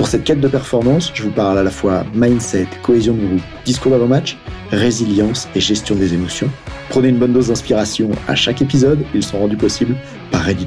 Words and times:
Pour 0.00 0.08
cette 0.08 0.24
quête 0.24 0.40
de 0.40 0.48
performance, 0.48 1.10
je 1.12 1.24
vous 1.24 1.30
parle 1.30 1.58
à 1.58 1.62
la 1.62 1.70
fois 1.70 2.06
mindset, 2.14 2.66
cohésion 2.82 3.12
de 3.12 3.26
groupe, 3.26 3.42
discours 3.66 3.92
d'avant-match, 3.92 4.38
résilience 4.70 5.46
et 5.54 5.60
gestion 5.60 5.94
des 5.94 6.14
émotions. 6.14 6.48
Prenez 6.88 7.08
une 7.08 7.18
bonne 7.18 7.34
dose 7.34 7.48
d'inspiration 7.48 8.08
à 8.26 8.34
chaque 8.34 8.62
épisode, 8.62 9.04
ils 9.12 9.22
sont 9.22 9.38
rendus 9.38 9.58
possibles 9.58 9.94
par 10.30 10.40
Ready. 10.40 10.64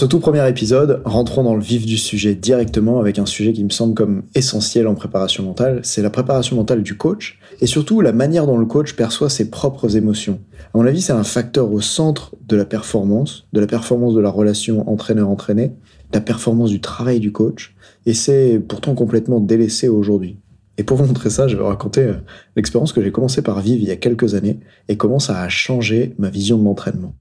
Ce 0.00 0.06
tout 0.06 0.18
premier 0.18 0.48
épisode, 0.48 1.02
rentrons 1.04 1.42
dans 1.42 1.54
le 1.54 1.60
vif 1.60 1.84
du 1.84 1.98
sujet 1.98 2.34
directement 2.34 3.00
avec 3.00 3.18
un 3.18 3.26
sujet 3.26 3.52
qui 3.52 3.62
me 3.62 3.68
semble 3.68 3.92
comme 3.92 4.22
essentiel 4.34 4.88
en 4.88 4.94
préparation 4.94 5.44
mentale, 5.44 5.80
c'est 5.82 6.00
la 6.00 6.08
préparation 6.08 6.56
mentale 6.56 6.82
du 6.82 6.96
coach 6.96 7.38
et 7.60 7.66
surtout 7.66 8.00
la 8.00 8.12
manière 8.12 8.46
dont 8.46 8.56
le 8.56 8.64
coach 8.64 8.94
perçoit 8.96 9.28
ses 9.28 9.50
propres 9.50 9.98
émotions. 9.98 10.40
À 10.72 10.78
mon 10.78 10.86
avis, 10.86 11.02
c'est 11.02 11.12
un 11.12 11.22
facteur 11.22 11.70
au 11.70 11.82
centre 11.82 12.34
de 12.48 12.56
la 12.56 12.64
performance, 12.64 13.46
de 13.52 13.60
la 13.60 13.66
performance 13.66 14.14
de 14.14 14.20
la 14.20 14.30
relation 14.30 14.88
entraîneur-entraîné, 14.88 15.66
de 15.68 15.74
la 16.14 16.22
performance 16.22 16.70
du 16.70 16.80
travail 16.80 17.20
du 17.20 17.30
coach 17.30 17.76
et 18.06 18.14
c'est 18.14 18.58
pourtant 18.58 18.94
complètement 18.94 19.38
délaissé 19.38 19.88
aujourd'hui. 19.88 20.38
Et 20.78 20.82
pour 20.82 20.96
vous 20.96 21.04
montrer 21.04 21.28
ça, 21.28 21.46
je 21.46 21.56
vais 21.56 21.62
vous 21.62 21.68
raconter 21.68 22.04
euh, 22.04 22.14
l'expérience 22.56 22.94
que 22.94 23.02
j'ai 23.02 23.12
commencé 23.12 23.42
par 23.42 23.60
vivre 23.60 23.82
il 23.82 23.88
y 23.88 23.92
a 23.92 23.96
quelques 23.96 24.34
années 24.34 24.60
et 24.88 24.96
comment 24.96 25.18
ça 25.18 25.42
a 25.42 25.50
changé 25.50 26.14
ma 26.16 26.30
vision 26.30 26.56
de 26.56 26.64
l'entraînement. 26.64 27.12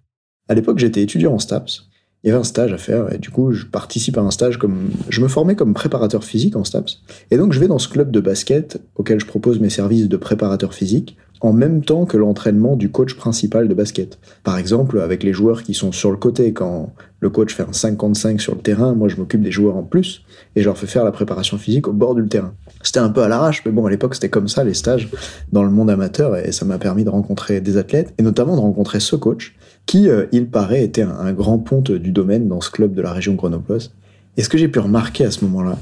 À 0.48 0.54
l'époque, 0.54 0.80
j'étais 0.80 1.02
étudiant 1.02 1.34
en 1.34 1.40
STAPS 1.40 1.90
il 2.24 2.28
y 2.28 2.32
avait 2.32 2.40
un 2.40 2.44
stage 2.44 2.74
à 2.74 2.78
faire 2.78 3.14
et 3.14 3.18
du 3.18 3.30
coup 3.30 3.54
je 3.54 3.66
participe 3.66 4.18
à 4.18 4.22
un 4.22 4.32
stage 4.32 4.58
comme 4.58 4.90
je 5.10 5.22
me 5.22 5.28
formais 5.28 5.56
comme 5.56 5.74
préparateur 5.74 6.24
physique 6.24 6.56
en 6.56 6.64
STAPS. 6.64 7.02
Et 7.32 7.38
donc 7.38 7.54
je 7.54 7.60
vais 7.60 7.68
dans 7.68 7.80
ce 7.80 7.88
club 7.88 8.12
de 8.12 8.20
basket 8.20 8.82
auquel 8.96 9.20
je 9.20 9.26
propose 9.26 9.60
mes 9.60 9.70
services 9.70 10.10
de 10.10 10.18
préparateur 10.18 10.74
physique 10.74 11.18
en 11.42 11.54
même 11.54 11.84
temps 11.84 12.06
que 12.06 12.18
l'entraînement 12.18 12.76
du 12.76 12.90
coach 12.92 13.16
principal 13.16 13.68
de 13.68 13.74
basket. 13.74 14.20
Par 14.44 14.58
exemple, 14.58 15.00
avec 15.00 15.24
les 15.24 15.34
joueurs 15.34 15.64
qui 15.64 15.74
sont 15.74 15.92
sur 15.92 16.12
le 16.12 16.18
côté 16.18 16.54
quand 16.54 16.94
le 17.22 17.30
coach 17.30 17.54
fait 17.54 17.64
un 17.64 17.74
55 17.74 18.42
sur 18.42 18.56
le 18.56 18.62
terrain, 18.62 18.94
moi 18.94 19.08
je 19.08 19.16
m'occupe 19.16 19.42
des 19.42 19.52
joueurs 19.52 19.76
en 19.76 19.84
plus 19.84 20.24
et 20.56 20.62
je 20.62 20.66
leur 20.66 20.78
fais 20.78 20.88
faire 20.88 21.04
la 21.04 21.12
préparation 21.12 21.58
physique 21.58 21.88
au 21.88 21.94
bord 21.94 22.16
du 22.16 22.28
terrain. 22.28 22.54
C'était 22.82 23.00
un 23.00 23.10
peu 23.10 23.22
à 23.22 23.28
l'arrache, 23.28 23.64
mais 23.66 23.72
bon, 23.72 23.86
à 23.86 23.90
l'époque 23.90 24.16
c'était 24.16 24.30
comme 24.30 24.48
ça 24.48 24.64
les 24.64 24.74
stages 24.74 25.10
dans 25.52 25.64
le 25.64 25.70
monde 25.70 25.90
amateur 25.90 26.36
et 26.38 26.52
ça 26.52 26.66
m'a 26.66 26.78
permis 26.78 27.04
de 27.04 27.10
rencontrer 27.10 27.62
des 27.62 27.78
athlètes 27.78 28.14
et 28.18 28.24
notamment 28.24 28.56
de 28.56 28.62
rencontrer 28.62 29.00
ce 29.00 29.16
coach 29.16 29.56
qui, 29.86 30.10
euh, 30.10 30.28
il 30.32 30.50
paraît, 30.50 30.84
était 30.84 31.02
un, 31.02 31.34
grand 31.34 31.58
ponte 31.58 31.92
du 31.92 32.12
domaine 32.12 32.48
dans 32.48 32.62
ce 32.62 32.70
club 32.70 32.94
de 32.94 33.02
la 33.02 33.12
région 33.12 33.34
grenobloise. 33.34 33.92
Et 34.38 34.44
ce 34.44 34.50
que 34.50 34.58
j'ai 34.58 34.68
pu 34.68 34.80
remarquer 34.80 35.26
à 35.26 35.32
ce 35.32 35.44
moment-là, 35.46 35.80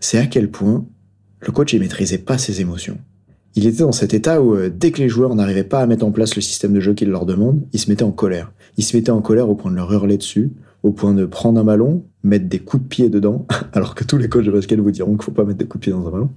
c'est 0.00 0.18
à 0.18 0.26
quel 0.26 0.50
point 0.50 0.84
le 1.40 1.52
coach 1.52 1.72
ne 1.74 1.78
maîtrisait 1.78 2.18
pas 2.18 2.36
ses 2.36 2.60
émotions. 2.60 2.98
Il 3.56 3.66
était 3.66 3.84
dans 3.84 3.92
cet 3.92 4.14
état 4.14 4.42
où, 4.42 4.54
euh, 4.54 4.68
dès 4.68 4.90
que 4.90 5.00
les 5.00 5.08
joueurs 5.08 5.34
n'arrivaient 5.34 5.62
pas 5.62 5.80
à 5.80 5.86
mettre 5.86 6.04
en 6.04 6.10
place 6.10 6.34
le 6.34 6.42
système 6.42 6.72
de 6.72 6.80
jeu 6.80 6.94
qu'il 6.94 7.10
leur 7.10 7.24
demande, 7.24 7.62
ils 7.72 7.78
se 7.78 7.88
mettaient 7.88 8.02
en 8.02 8.10
colère. 8.10 8.52
Ils 8.76 8.84
se 8.84 8.96
mettaient 8.96 9.10
en 9.10 9.22
colère 9.22 9.48
au 9.48 9.54
point 9.54 9.70
de 9.70 9.76
leur 9.76 9.92
hurler 9.92 10.16
dessus, 10.16 10.50
au 10.82 10.90
point 10.90 11.14
de 11.14 11.24
prendre 11.24 11.60
un 11.60 11.64
ballon, 11.64 12.04
mettre 12.24 12.46
des 12.46 12.58
coups 12.58 12.82
de 12.82 12.88
pied 12.88 13.08
dedans, 13.08 13.46
alors 13.72 13.94
que 13.94 14.02
tous 14.02 14.18
les 14.18 14.28
coachs 14.28 14.44
de 14.44 14.50
basket 14.50 14.80
vous 14.80 14.90
diront 14.90 15.12
qu'il 15.12 15.22
faut 15.22 15.30
pas 15.30 15.44
mettre 15.44 15.58
des 15.58 15.66
coups 15.66 15.80
de 15.80 15.90
pied 15.90 15.92
dans 15.92 16.06
un 16.06 16.10
ballon, 16.10 16.30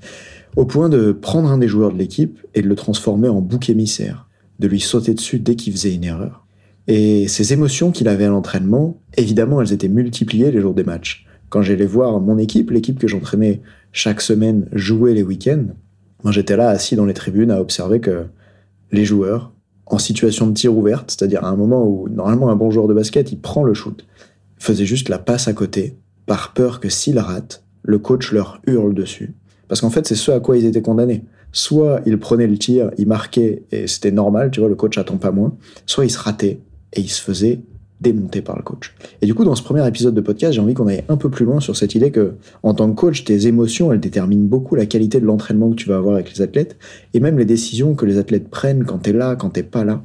au 0.55 0.65
point 0.65 0.89
de 0.89 1.11
prendre 1.11 1.49
un 1.49 1.57
des 1.57 1.67
joueurs 1.67 1.91
de 1.91 1.97
l'équipe 1.97 2.39
et 2.53 2.61
de 2.61 2.67
le 2.67 2.75
transformer 2.75 3.29
en 3.29 3.41
bouc 3.41 3.69
émissaire, 3.69 4.27
de 4.59 4.67
lui 4.67 4.79
sauter 4.79 5.15
dessus 5.15 5.39
dès 5.39 5.55
qu'il 5.55 5.73
faisait 5.73 5.95
une 5.95 6.03
erreur. 6.03 6.45
Et 6.87 7.27
ces 7.27 7.51
émotions 7.51 7.91
qu'il 7.91 8.07
avait 8.07 8.25
à 8.25 8.29
l'entraînement, 8.29 9.01
évidemment, 9.17 9.59
elles 9.59 9.73
étaient 9.73 9.89
multipliées 9.89 10.51
les 10.51 10.61
jours 10.61 10.73
des 10.73 10.83
matchs. 10.83 11.25
Quand 11.49 11.61
j'allais 11.61 11.85
voir 11.85 12.19
mon 12.21 12.37
équipe, 12.37 12.71
l'équipe 12.71 12.99
que 12.99 13.07
j'entraînais 13.07 13.61
chaque 13.91 14.21
semaine, 14.21 14.67
jouer 14.71 15.13
les 15.13 15.23
week-ends, 15.23 15.65
moi 16.23 16.31
j'étais 16.31 16.57
là 16.57 16.69
assis 16.69 16.95
dans 16.95 17.05
les 17.05 17.13
tribunes 17.13 17.51
à 17.51 17.61
observer 17.61 17.99
que 17.99 18.25
les 18.91 19.05
joueurs, 19.05 19.51
en 19.85 19.99
situation 19.99 20.47
de 20.47 20.53
tir 20.53 20.75
ouverte, 20.75 21.11
c'est-à-dire 21.11 21.43
à 21.43 21.49
un 21.49 21.55
moment 21.55 21.85
où 21.85 22.09
normalement 22.09 22.49
un 22.49 22.55
bon 22.55 22.71
joueur 22.71 22.87
de 22.87 22.93
basket, 22.93 23.31
il 23.31 23.39
prend 23.39 23.63
le 23.63 23.73
shoot, 23.73 24.05
faisait 24.57 24.85
juste 24.85 25.09
la 25.09 25.19
passe 25.19 25.47
à 25.47 25.53
côté, 25.53 25.97
par 26.25 26.53
peur 26.53 26.79
que 26.79 26.89
s'il 26.89 27.19
rate, 27.19 27.63
le 27.83 27.99
coach 27.99 28.31
leur 28.31 28.61
hurle 28.67 28.93
dessus. 28.93 29.33
Parce 29.67 29.81
qu'en 29.81 29.89
fait, 29.89 30.07
c'est 30.07 30.15
ce 30.15 30.31
à 30.31 30.39
quoi 30.39 30.57
ils 30.57 30.65
étaient 30.65 30.81
condamnés. 30.81 31.23
Soit 31.51 32.01
ils 32.05 32.19
prenaient 32.19 32.47
le 32.47 32.57
tir, 32.57 32.91
ils 32.97 33.07
marquaient 33.07 33.63
et 33.71 33.87
c'était 33.87 34.11
normal, 34.11 34.51
tu 34.51 34.59
vois, 34.59 34.69
le 34.69 34.75
coach 34.75 34.97
attend 34.97 35.17
pas 35.17 35.31
moins. 35.31 35.55
Soit 35.85 36.05
ils 36.05 36.09
se 36.09 36.19
rataient 36.19 36.59
et 36.93 37.01
il 37.01 37.09
se 37.09 37.21
faisait 37.21 37.61
démonter 37.99 38.41
par 38.41 38.55
le 38.55 38.61
coach. 38.61 38.93
Et 39.21 39.25
du 39.25 39.33
coup, 39.33 39.43
dans 39.43 39.55
ce 39.55 39.63
premier 39.63 39.85
épisode 39.87 40.13
de 40.13 40.21
podcast, 40.21 40.53
j'ai 40.53 40.61
envie 40.61 40.73
qu'on 40.73 40.87
aille 40.87 41.03
un 41.09 41.17
peu 41.17 41.29
plus 41.29 41.45
loin 41.45 41.59
sur 41.59 41.75
cette 41.75 41.95
idée 41.95 42.11
que, 42.11 42.35
en 42.63 42.73
tant 42.73 42.89
que 42.89 42.95
coach, 42.95 43.23
tes 43.23 43.47
émotions, 43.47 43.91
elles 43.91 43.99
déterminent 43.99 44.45
beaucoup 44.45 44.75
la 44.75 44.85
qualité 44.85 45.19
de 45.19 45.25
l'entraînement 45.25 45.71
que 45.71 45.75
tu 45.75 45.89
vas 45.89 45.97
avoir 45.97 46.15
avec 46.15 46.31
les 46.33 46.41
athlètes, 46.41 46.77
et 47.13 47.19
même 47.19 47.39
les 47.39 47.45
décisions 47.45 47.95
que 47.95 48.05
les 48.05 48.17
athlètes 48.17 48.49
prennent 48.49 48.85
quand 48.85 48.99
t'es 48.99 49.13
là, 49.13 49.35
quand 49.35 49.49
t'es 49.49 49.63
pas 49.63 49.83
là. 49.83 50.03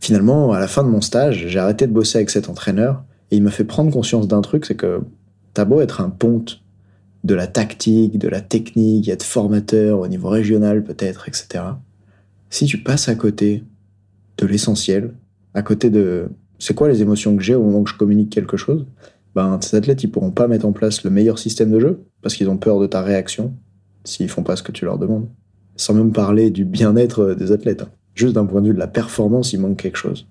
Finalement, 0.00 0.52
à 0.52 0.60
la 0.60 0.68
fin 0.68 0.82
de 0.82 0.88
mon 0.88 1.00
stage, 1.00 1.46
j'ai 1.48 1.58
arrêté 1.58 1.86
de 1.86 1.92
bosser 1.92 2.18
avec 2.18 2.30
cet 2.30 2.48
entraîneur, 2.48 3.04
et 3.30 3.36
il 3.36 3.42
m'a 3.42 3.50
fait 3.50 3.64
prendre 3.64 3.90
conscience 3.90 4.28
d'un 4.28 4.40
truc, 4.40 4.64
c'est 4.64 4.76
que 4.76 5.00
t'as 5.52 5.64
beau 5.64 5.80
être 5.80 6.00
un 6.00 6.10
ponte 6.10 6.62
de 7.24 7.34
la 7.34 7.46
tactique, 7.46 8.18
de 8.18 8.28
la 8.28 8.40
technique, 8.40 9.08
être 9.08 9.24
formateur 9.24 9.98
au 9.98 10.06
niveau 10.06 10.28
régional 10.28 10.84
peut-être, 10.84 11.28
etc. 11.28 11.64
Si 12.50 12.66
tu 12.66 12.78
passes 12.78 13.08
à 13.08 13.14
côté 13.16 13.64
de 14.38 14.46
l'essentiel, 14.46 15.12
à 15.54 15.62
côté 15.62 15.90
de 15.90 16.28
c'est 16.58 16.74
quoi 16.74 16.88
les 16.88 17.02
émotions 17.02 17.36
que 17.36 17.42
j'ai 17.42 17.54
au 17.54 17.62
moment 17.62 17.82
que 17.82 17.90
je 17.90 17.96
communique 17.96 18.30
quelque 18.30 18.56
chose, 18.56 18.86
ben, 19.34 19.58
ces 19.60 19.76
athlètes, 19.76 20.02
ils 20.02 20.10
pourront 20.10 20.30
pas 20.30 20.48
mettre 20.48 20.66
en 20.66 20.72
place 20.72 21.04
le 21.04 21.10
meilleur 21.10 21.38
système 21.38 21.70
de 21.70 21.78
jeu 21.78 22.00
parce 22.22 22.34
qu'ils 22.34 22.48
ont 22.48 22.56
peur 22.56 22.80
de 22.80 22.86
ta 22.86 23.02
réaction 23.02 23.52
s'ils 24.04 24.28
font 24.28 24.42
pas 24.42 24.56
ce 24.56 24.62
que 24.62 24.72
tu 24.72 24.84
leur 24.84 24.98
demandes. 24.98 25.28
Sans 25.76 25.92
même 25.92 26.12
parler 26.12 26.50
du 26.50 26.64
bien-être 26.64 27.34
des 27.34 27.52
athlètes. 27.52 27.82
Hein. 27.82 27.88
Juste 28.14 28.34
d'un 28.34 28.46
point 28.46 28.62
de 28.62 28.68
vue 28.68 28.74
de 28.74 28.78
la 28.78 28.86
performance, 28.86 29.52
il 29.52 29.60
manque 29.60 29.76
quelque 29.76 29.98
chose. 29.98 30.26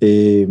Et 0.00 0.48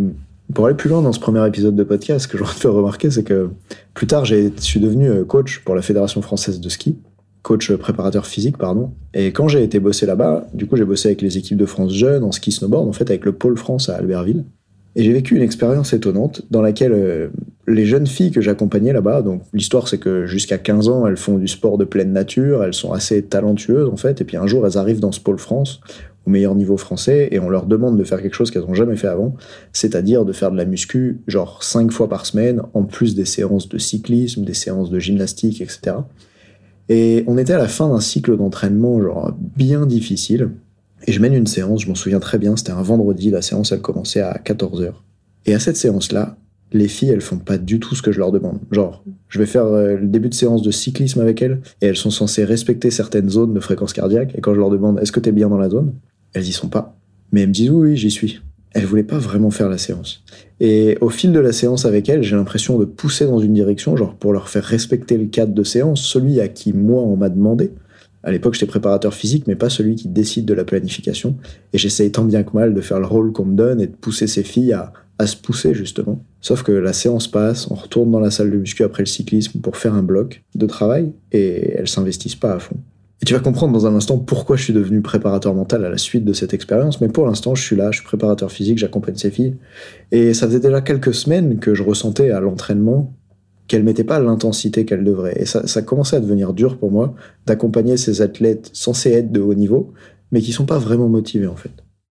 pour 0.54 0.64
aller 0.66 0.76
plus 0.76 0.88
loin 0.88 1.02
dans 1.02 1.12
ce 1.12 1.20
premier 1.20 1.46
épisode 1.46 1.76
de 1.76 1.84
podcast, 1.84 2.24
ce 2.24 2.28
que 2.28 2.38
te 2.38 2.44
faire 2.44 2.72
remarquer, 2.72 3.10
c'est 3.10 3.24
que 3.24 3.50
plus 3.92 4.06
tard, 4.06 4.24
je 4.24 4.50
suis 4.56 4.80
devenu 4.80 5.10
euh, 5.10 5.24
coach 5.24 5.62
pour 5.64 5.74
la 5.74 5.82
Fédération 5.82 6.22
française 6.22 6.60
de 6.60 6.68
ski 6.70 6.96
coach 7.42 7.72
préparateur 7.72 8.26
physique, 8.26 8.58
pardon. 8.58 8.92
Et 9.14 9.32
quand 9.32 9.48
j'ai 9.48 9.62
été 9.62 9.80
bosser 9.80 10.04
là-bas, 10.04 10.46
du 10.52 10.66
coup, 10.66 10.76
j'ai 10.76 10.84
bossé 10.84 11.08
avec 11.08 11.22
les 11.22 11.38
équipes 11.38 11.56
de 11.56 11.64
France 11.64 11.94
jeunes 11.94 12.22
en 12.22 12.30
ski 12.30 12.52
snowboard, 12.52 12.86
en 12.86 12.92
fait, 12.92 13.08
avec 13.08 13.24
le 13.24 13.32
pôle 13.32 13.56
France 13.56 13.88
à 13.88 13.96
Albertville. 13.96 14.44
Et 14.96 15.02
j'ai 15.04 15.12
vécu 15.12 15.36
une 15.36 15.42
expérience 15.42 15.92
étonnante 15.92 16.42
dans 16.50 16.62
laquelle 16.62 16.92
euh, 16.92 17.28
les 17.66 17.84
jeunes 17.84 18.06
filles 18.06 18.30
que 18.30 18.40
j'accompagnais 18.40 18.92
là-bas, 18.92 19.22
donc 19.22 19.42
l'histoire 19.52 19.86
c'est 19.86 19.98
que 19.98 20.26
jusqu'à 20.26 20.58
15 20.58 20.88
ans, 20.88 21.06
elles 21.06 21.16
font 21.16 21.38
du 21.38 21.46
sport 21.46 21.78
de 21.78 21.84
pleine 21.84 22.12
nature, 22.12 22.64
elles 22.64 22.74
sont 22.74 22.92
assez 22.92 23.22
talentueuses 23.22 23.88
en 23.88 23.96
fait, 23.96 24.20
et 24.20 24.24
puis 24.24 24.36
un 24.36 24.46
jour 24.46 24.66
elles 24.66 24.78
arrivent 24.78 25.00
dans 25.00 25.12
ce 25.12 25.20
pôle 25.20 25.38
France, 25.38 25.80
au 26.26 26.30
meilleur 26.30 26.54
niveau 26.54 26.76
français, 26.76 27.28
et 27.30 27.38
on 27.38 27.48
leur 27.48 27.66
demande 27.66 27.96
de 27.96 28.04
faire 28.04 28.20
quelque 28.20 28.34
chose 28.34 28.50
qu'elles 28.50 28.62
n'ont 28.62 28.74
jamais 28.74 28.96
fait 28.96 29.08
avant, 29.08 29.34
c'est-à-dire 29.72 30.24
de 30.24 30.32
faire 30.32 30.50
de 30.50 30.56
la 30.56 30.64
muscu 30.64 31.20
genre 31.26 31.62
5 31.62 31.92
fois 31.92 32.08
par 32.08 32.26
semaine, 32.26 32.62
en 32.74 32.84
plus 32.84 33.14
des 33.14 33.24
séances 33.24 33.68
de 33.68 33.78
cyclisme, 33.78 34.44
des 34.44 34.54
séances 34.54 34.90
de 34.90 34.98
gymnastique, 34.98 35.60
etc. 35.60 35.96
Et 36.88 37.24
on 37.26 37.36
était 37.36 37.52
à 37.52 37.58
la 37.58 37.68
fin 37.68 37.88
d'un 37.88 38.00
cycle 38.00 38.36
d'entraînement 38.36 39.00
genre 39.00 39.34
bien 39.56 39.86
difficile. 39.86 40.50
Et 41.06 41.12
je 41.12 41.20
mène 41.20 41.34
une 41.34 41.46
séance, 41.46 41.82
je 41.82 41.88
m'en 41.88 41.94
souviens 41.94 42.20
très 42.20 42.38
bien, 42.38 42.56
c'était 42.56 42.72
un 42.72 42.82
vendredi, 42.82 43.30
la 43.30 43.42
séance 43.42 43.72
elle 43.72 43.80
commençait 43.80 44.20
à 44.20 44.40
14h. 44.44 44.92
Et 45.46 45.54
à 45.54 45.58
cette 45.58 45.76
séance-là, 45.76 46.36
les 46.72 46.88
filles 46.88 47.10
elles 47.10 47.20
font 47.20 47.38
pas 47.38 47.56
du 47.56 47.80
tout 47.80 47.94
ce 47.94 48.02
que 48.02 48.12
je 48.12 48.18
leur 48.18 48.32
demande. 48.32 48.58
Genre, 48.70 49.02
je 49.28 49.38
vais 49.38 49.46
faire 49.46 49.64
euh, 49.64 49.96
le 49.96 50.06
début 50.06 50.28
de 50.28 50.34
séance 50.34 50.62
de 50.62 50.70
cyclisme 50.70 51.20
avec 51.20 51.40
elles 51.40 51.60
et 51.80 51.86
elles 51.86 51.96
sont 51.96 52.10
censées 52.10 52.44
respecter 52.44 52.90
certaines 52.90 53.30
zones 53.30 53.54
de 53.54 53.60
fréquence 53.60 53.92
cardiaque. 53.92 54.34
Et 54.36 54.40
quand 54.40 54.54
je 54.54 54.58
leur 54.58 54.70
demande 54.70 54.98
est-ce 55.00 55.12
que 55.12 55.20
tu 55.20 55.30
es 55.30 55.32
bien 55.32 55.48
dans 55.48 55.56
la 55.56 55.70
zone, 55.70 55.94
elles 56.34 56.46
y 56.46 56.52
sont 56.52 56.68
pas. 56.68 56.98
Mais 57.32 57.42
elles 57.42 57.48
me 57.48 57.54
disent 57.54 57.70
oui, 57.70 57.90
oui 57.90 57.96
j'y 57.96 58.10
suis 58.10 58.40
elle 58.72 58.84
voulait 58.84 59.02
pas 59.02 59.18
vraiment 59.18 59.50
faire 59.50 59.68
la 59.68 59.78
séance. 59.78 60.22
Et 60.60 60.98
au 61.00 61.08
fil 61.08 61.32
de 61.32 61.40
la 61.40 61.52
séance 61.52 61.84
avec 61.84 62.08
elle, 62.08 62.22
j'ai 62.22 62.36
l'impression 62.36 62.78
de 62.78 62.84
pousser 62.84 63.26
dans 63.26 63.38
une 63.38 63.54
direction, 63.54 63.96
genre 63.96 64.14
pour 64.14 64.32
leur 64.32 64.48
faire 64.48 64.64
respecter 64.64 65.16
le 65.16 65.26
cadre 65.26 65.54
de 65.54 65.64
séance, 65.64 66.02
celui 66.02 66.40
à 66.40 66.48
qui 66.48 66.72
moi 66.72 67.02
on 67.02 67.16
m'a 67.16 67.28
demandé. 67.28 67.72
À 68.24 68.32
l'époque, 68.32 68.54
j'étais 68.54 68.66
préparateur 68.66 69.14
physique, 69.14 69.46
mais 69.46 69.54
pas 69.54 69.70
celui 69.70 69.94
qui 69.94 70.08
décide 70.08 70.44
de 70.44 70.54
la 70.54 70.64
planification. 70.64 71.36
Et 71.72 71.78
j'essaye 71.78 72.10
tant 72.10 72.24
bien 72.24 72.42
que 72.42 72.50
mal 72.54 72.74
de 72.74 72.80
faire 72.80 72.98
le 72.98 73.06
rôle 73.06 73.32
qu'on 73.32 73.44
me 73.44 73.56
donne 73.56 73.80
et 73.80 73.86
de 73.86 73.94
pousser 73.94 74.26
ces 74.26 74.42
filles 74.42 74.72
à, 74.72 74.92
se 75.26 75.36
pousser, 75.36 75.74
justement. 75.74 76.24
Sauf 76.40 76.62
que 76.62 76.72
la 76.72 76.92
séance 76.92 77.26
passe, 77.26 77.68
on 77.70 77.74
retourne 77.74 78.10
dans 78.10 78.20
la 78.20 78.30
salle 78.30 78.50
de 78.50 78.56
muscu 78.56 78.84
après 78.84 79.02
le 79.02 79.08
cyclisme 79.08 79.60
pour 79.60 79.76
faire 79.76 79.94
un 79.94 80.02
bloc 80.02 80.44
de 80.54 80.66
travail 80.66 81.12
et 81.32 81.72
elles 81.72 81.88
s'investissent 81.88 82.36
pas 82.36 82.52
à 82.52 82.58
fond. 82.60 82.76
Et 83.20 83.24
tu 83.24 83.34
vas 83.34 83.40
comprendre 83.40 83.72
dans 83.72 83.86
un 83.86 83.96
instant 83.96 84.16
pourquoi 84.16 84.56
je 84.56 84.62
suis 84.62 84.72
devenu 84.72 85.00
préparateur 85.00 85.52
mental 85.54 85.84
à 85.84 85.90
la 85.90 85.98
suite 85.98 86.24
de 86.24 86.32
cette 86.32 86.54
expérience. 86.54 87.00
Mais 87.00 87.08
pour 87.08 87.26
l'instant, 87.26 87.56
je 87.56 87.62
suis 87.62 87.74
là, 87.74 87.90
je 87.90 87.98
suis 87.98 88.06
préparateur 88.06 88.52
physique, 88.52 88.78
j'accompagne 88.78 89.16
ces 89.16 89.32
filles. 89.32 89.56
Et 90.12 90.34
ça 90.34 90.46
faisait 90.46 90.60
déjà 90.60 90.80
quelques 90.80 91.14
semaines 91.14 91.58
que 91.58 91.74
je 91.74 91.82
ressentais 91.82 92.30
à 92.30 92.38
l'entraînement 92.38 93.12
qu'elle 93.68 93.84
mettait 93.84 94.04
pas 94.04 94.18
l'intensité 94.18 94.84
qu'elle 94.84 95.04
devrait. 95.04 95.40
Et 95.40 95.44
ça, 95.44 95.66
ça 95.66 95.82
commençait 95.82 96.16
à 96.16 96.20
devenir 96.20 96.54
dur 96.54 96.78
pour 96.78 96.90
moi 96.90 97.14
d'accompagner 97.46 97.96
ces 97.96 98.22
athlètes 98.22 98.70
censés 98.72 99.12
être 99.12 99.30
de 99.30 99.40
haut 99.40 99.54
niveau, 99.54 99.92
mais 100.32 100.40
qui 100.40 100.52
sont 100.52 100.66
pas 100.66 100.78
vraiment 100.78 101.08
motivés 101.08 101.46
en 101.46 101.56
fait. 101.56 101.70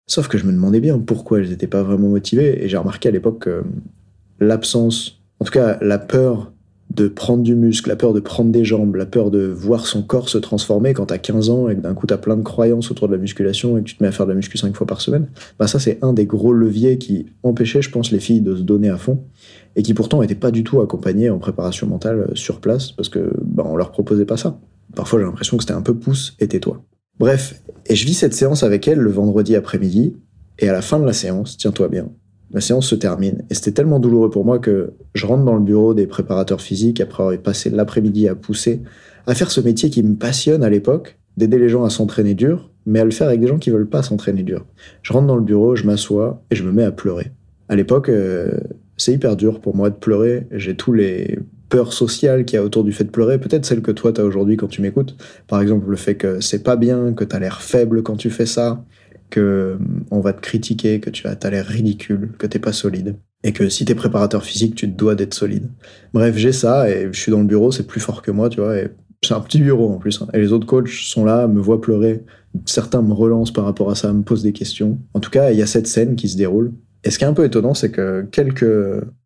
Sauf 0.07 0.27
que 0.27 0.37
je 0.37 0.45
me 0.45 0.51
demandais 0.51 0.79
bien 0.79 0.97
pourquoi 0.99 1.39
elles 1.39 1.49
n'étaient 1.49 1.67
pas 1.67 1.83
vraiment 1.83 2.07
motivées, 2.07 2.63
et 2.63 2.69
j'ai 2.69 2.77
remarqué 2.77 3.09
à 3.09 3.11
l'époque 3.11 3.39
que 3.39 3.63
l'absence, 4.39 5.21
en 5.39 5.45
tout 5.45 5.51
cas 5.51 5.77
la 5.81 5.97
peur 5.97 6.53
de 6.89 7.07
prendre 7.07 7.43
du 7.43 7.55
muscle, 7.55 7.87
la 7.87 7.95
peur 7.95 8.13
de 8.13 8.19
prendre 8.19 8.51
des 8.51 8.65
jambes, 8.65 8.95
la 8.95 9.05
peur 9.05 9.29
de 9.29 9.45
voir 9.45 9.85
son 9.85 10.01
corps 10.01 10.27
se 10.27 10.39
transformer 10.39 10.93
quand 10.93 11.07
t'as 11.07 11.19
15 11.19 11.49
ans 11.51 11.69
et 11.69 11.75
que 11.75 11.81
d'un 11.81 11.93
coup 11.93 12.07
t'as 12.07 12.17
plein 12.17 12.35
de 12.35 12.41
croyances 12.41 12.89
autour 12.89 13.07
de 13.07 13.13
la 13.13 13.19
musculation 13.19 13.77
et 13.77 13.81
que 13.81 13.85
tu 13.85 13.95
te 13.95 14.03
mets 14.03 14.09
à 14.09 14.11
faire 14.11 14.25
de 14.25 14.31
la 14.31 14.35
muscu 14.35 14.57
5 14.57 14.75
fois 14.75 14.87
par 14.87 15.01
semaine, 15.01 15.27
bah 15.59 15.67
ça 15.67 15.79
c'est 15.79 15.99
un 16.01 16.13
des 16.13 16.25
gros 16.25 16.51
leviers 16.51 16.97
qui 16.97 17.27
empêchait, 17.43 17.81
je 17.81 17.91
pense, 17.91 18.11
les 18.11 18.19
filles 18.19 18.41
de 18.41 18.55
se 18.55 18.61
donner 18.61 18.89
à 18.89 18.97
fond 18.97 19.19
et 19.75 19.83
qui 19.83 19.93
pourtant 19.93 20.21
n'étaient 20.21 20.35
pas 20.35 20.51
du 20.51 20.63
tout 20.63 20.81
accompagnées 20.81 21.29
en 21.29 21.37
préparation 21.37 21.85
mentale 21.85 22.27
euh, 22.31 22.35
sur 22.35 22.59
place 22.59 22.91
parce 22.91 23.09
que 23.09 23.31
bah, 23.43 23.63
on 23.67 23.75
leur 23.75 23.91
proposait 23.91 24.25
pas 24.25 24.37
ça. 24.37 24.59
Parfois 24.95 25.19
j'ai 25.19 25.25
l'impression 25.25 25.57
que 25.57 25.63
c'était 25.63 25.73
un 25.73 25.83
peu 25.83 25.93
pouce 25.93 26.35
et 26.39 26.47
tais-toi. 26.47 26.83
Bref, 27.19 27.61
et 27.85 27.95
je 27.95 28.05
vis 28.05 28.15
cette 28.15 28.33
séance 28.33 28.63
avec 28.63 28.87
elle 28.87 28.99
le 28.99 29.11
vendredi 29.11 29.55
après-midi 29.55 30.15
et 30.57 30.69
à 30.69 30.73
la 30.73 30.81
fin 30.81 30.99
de 30.99 31.05
la 31.05 31.13
séance, 31.13 31.55
tiens-toi 31.57 31.87
bien, 31.89 32.09
la 32.51 32.61
séance 32.61 32.87
se 32.87 32.95
termine. 32.95 33.43
Et 33.49 33.53
c'était 33.53 33.71
tellement 33.71 33.99
douloureux 33.99 34.29
pour 34.29 34.45
moi 34.45 34.59
que 34.59 34.93
je 35.13 35.25
rentre 35.25 35.43
dans 35.43 35.55
le 35.55 35.61
bureau 35.61 35.93
des 35.93 36.07
préparateurs 36.07 36.61
physiques 36.61 37.01
après 37.01 37.23
avoir 37.23 37.37
passé 37.37 37.69
l'après-midi 37.69 38.27
à 38.27 38.35
pousser, 38.35 38.81
à 39.27 39.35
faire 39.35 39.51
ce 39.51 39.61
métier 39.61 39.89
qui 39.89 40.01
me 40.03 40.15
passionne 40.15 40.63
à 40.63 40.69
l'époque, 40.69 41.17
d'aider 41.37 41.59
les 41.59 41.69
gens 41.69 41.83
à 41.83 41.89
s'entraîner 41.89 42.33
dur, 42.33 42.69
mais 42.85 42.99
à 42.99 43.05
le 43.05 43.11
faire 43.11 43.27
avec 43.27 43.39
des 43.39 43.47
gens 43.47 43.59
qui 43.59 43.69
veulent 43.69 43.89
pas 43.89 44.03
s'entraîner 44.03 44.43
dur. 44.43 44.65
Je 45.03 45.13
rentre 45.13 45.27
dans 45.27 45.35
le 45.35 45.43
bureau, 45.43 45.75
je 45.75 45.85
m'assois 45.85 46.41
et 46.49 46.55
je 46.55 46.63
me 46.63 46.71
mets 46.71 46.83
à 46.83 46.91
pleurer. 46.91 47.31
À 47.69 47.75
l'époque, 47.75 48.09
euh, 48.09 48.51
c'est 48.97 49.13
hyper 49.13 49.35
dur 49.35 49.61
pour 49.61 49.75
moi 49.75 49.89
de 49.89 49.95
pleurer. 49.95 50.47
J'ai 50.51 50.75
tous 50.75 50.93
les 50.93 51.39
peurs 51.69 51.93
sociales 51.93 52.45
qu'il 52.45 52.57
y 52.57 52.59
a 52.59 52.63
autour 52.63 52.83
du 52.83 52.91
fait 52.91 53.03
de 53.03 53.11
pleurer, 53.11 53.39
peut-être 53.39 53.65
celles 53.65 53.83
que 53.83 53.91
toi 53.91 54.11
tu 54.11 54.19
as 54.19 54.25
aujourd'hui 54.25 54.57
quand 54.57 54.67
tu 54.67 54.81
m'écoutes. 54.81 55.15
Par 55.47 55.61
exemple, 55.61 55.87
le 55.87 55.95
fait 55.95 56.15
que 56.15 56.39
c'est 56.39 56.63
pas 56.63 56.75
bien, 56.75 57.13
que 57.13 57.23
tu 57.23 57.35
as 57.35 57.39
l'air 57.39 57.61
faible 57.61 58.01
quand 58.01 58.15
tu 58.15 58.31
fais 58.31 58.47
ça, 58.47 58.83
que 59.29 59.77
mm, 59.79 60.05
on 60.11 60.19
va 60.19 60.33
te 60.33 60.41
critiquer, 60.41 60.99
que 60.99 61.09
tu 61.09 61.27
as, 61.27 61.49
l'air 61.49 61.65
ridicule, 61.65 62.31
que 62.37 62.47
t'es 62.47 62.59
pas 62.59 62.73
solide. 62.73 63.15
Et 63.43 63.53
que 63.53 63.69
si 63.69 63.85
t'es 63.85 63.95
préparateur 63.95 64.43
physique, 64.43 64.75
tu 64.75 64.91
te 64.91 64.97
dois 64.97 65.15
d'être 65.15 65.33
solide. 65.33 65.69
Bref, 66.13 66.35
j'ai 66.35 66.51
ça 66.51 66.89
et 66.89 67.07
je 67.11 67.19
suis 67.19 67.31
dans 67.31 67.39
le 67.39 67.45
bureau, 67.45 67.71
c'est 67.71 67.87
plus 67.87 68.01
fort 68.01 68.21
que 68.21 68.31
moi, 68.31 68.49
tu 68.49 68.59
vois. 68.59 68.77
Et 68.77 68.89
c'est 69.23 69.33
un 69.33 69.39
petit 69.39 69.59
bureau 69.59 69.93
en 69.93 69.97
plus. 69.97 70.21
Hein. 70.21 70.27
Et 70.33 70.39
les 70.39 70.51
autres 70.51 70.65
coachs 70.65 70.89
sont 70.89 71.23
là, 71.23 71.47
me 71.47 71.59
voient 71.59 71.79
pleurer. 71.79 72.23
Certains 72.65 73.01
me 73.01 73.13
relancent 73.13 73.53
par 73.53 73.63
rapport 73.63 73.89
à 73.91 73.95
ça, 73.95 74.11
me 74.11 74.23
posent 74.23 74.43
des 74.43 74.51
questions. 74.51 74.97
En 75.13 75.19
tout 75.19 75.29
cas, 75.29 75.51
il 75.51 75.57
y 75.57 75.61
a 75.61 75.67
cette 75.67 75.87
scène 75.87 76.15
qui 76.15 76.27
se 76.27 76.35
déroule. 76.35 76.73
Et 77.03 77.11
ce 77.11 77.17
qui 77.17 77.23
est 77.23 77.27
un 77.27 77.33
peu 77.33 77.45
étonnant, 77.45 77.73
c'est 77.73 77.91
que 77.91 78.27
quelques, 78.31 78.65